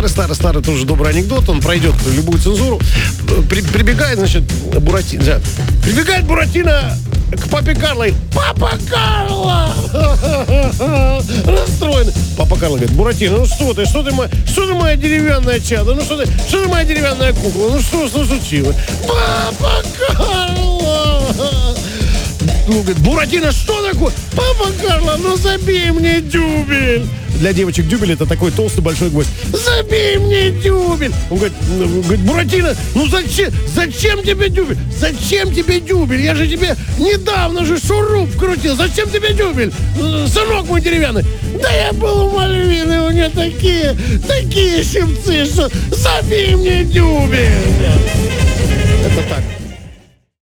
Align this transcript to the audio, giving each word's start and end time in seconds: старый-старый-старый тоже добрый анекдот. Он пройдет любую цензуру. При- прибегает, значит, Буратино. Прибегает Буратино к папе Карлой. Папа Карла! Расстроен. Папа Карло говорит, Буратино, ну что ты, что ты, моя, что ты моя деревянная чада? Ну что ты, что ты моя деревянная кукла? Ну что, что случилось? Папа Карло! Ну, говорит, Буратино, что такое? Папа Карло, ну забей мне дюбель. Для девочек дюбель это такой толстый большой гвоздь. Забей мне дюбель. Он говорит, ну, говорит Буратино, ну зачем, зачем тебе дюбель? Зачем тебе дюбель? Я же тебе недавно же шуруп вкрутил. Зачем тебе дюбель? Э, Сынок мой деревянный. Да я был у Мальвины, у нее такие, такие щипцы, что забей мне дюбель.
старый-старый-старый 0.00 0.62
тоже 0.62 0.86
добрый 0.86 1.10
анекдот. 1.10 1.48
Он 1.48 1.60
пройдет 1.60 1.94
любую 2.14 2.40
цензуру. 2.40 2.80
При- 3.50 3.60
прибегает, 3.60 4.18
значит, 4.18 4.44
Буратино. 4.80 5.40
Прибегает 5.84 6.24
Буратино 6.24 6.96
к 7.32 7.48
папе 7.50 7.74
Карлой. 7.74 8.14
Папа 8.34 8.72
Карла! 8.88 9.74
Расстроен. 11.46 12.10
Папа 12.38 12.56
Карло 12.56 12.76
говорит, 12.76 12.96
Буратино, 12.96 13.38
ну 13.38 13.46
что 13.46 13.74
ты, 13.74 13.84
что 13.84 14.02
ты, 14.02 14.10
моя, 14.12 14.30
что 14.46 14.66
ты 14.66 14.72
моя 14.74 14.96
деревянная 14.96 15.60
чада? 15.60 15.94
Ну 15.94 16.00
что 16.00 16.16
ты, 16.16 16.30
что 16.48 16.62
ты 16.62 16.68
моя 16.68 16.84
деревянная 16.84 17.34
кукла? 17.34 17.68
Ну 17.70 17.80
что, 17.80 18.08
что 18.08 18.24
случилось? 18.24 18.76
Папа 19.06 19.82
Карло! 20.08 21.22
Ну, 22.68 22.80
говорит, 22.82 22.98
Буратино, 23.00 23.52
что 23.52 23.86
такое? 23.86 24.14
Папа 24.32 24.70
Карло, 24.80 25.16
ну 25.18 25.36
забей 25.36 25.90
мне 25.90 26.20
дюбель. 26.22 27.06
Для 27.38 27.52
девочек 27.52 27.86
дюбель 27.88 28.12
это 28.12 28.26
такой 28.26 28.50
толстый 28.50 28.80
большой 28.80 29.10
гвоздь. 29.10 29.28
Забей 29.52 30.18
мне 30.18 30.50
дюбель. 30.50 31.12
Он 31.30 31.38
говорит, 31.38 31.56
ну, 31.76 32.02
говорит 32.02 32.20
Буратино, 32.20 32.76
ну 32.94 33.06
зачем, 33.08 33.50
зачем 33.74 34.22
тебе 34.22 34.48
дюбель? 34.48 34.76
Зачем 34.98 35.54
тебе 35.54 35.80
дюбель? 35.80 36.20
Я 36.20 36.34
же 36.34 36.46
тебе 36.46 36.76
недавно 36.98 37.64
же 37.64 37.78
шуруп 37.78 38.28
вкрутил. 38.30 38.76
Зачем 38.76 39.08
тебе 39.08 39.32
дюбель? 39.32 39.72
Э, 40.00 40.26
Сынок 40.28 40.66
мой 40.66 40.80
деревянный. 40.80 41.24
Да 41.62 41.70
я 41.70 41.92
был 41.92 42.26
у 42.26 42.30
Мальвины, 42.30 43.02
у 43.02 43.10
нее 43.10 43.30
такие, 43.30 43.96
такие 44.26 44.82
щипцы, 44.82 45.44
что 45.44 45.70
забей 45.90 46.54
мне 46.54 46.84
дюбель. 46.84 47.89